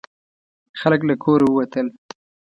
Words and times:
خلک 0.79 1.01
له 1.09 1.15
کوره 1.23 1.47
ووتل. 1.49 1.87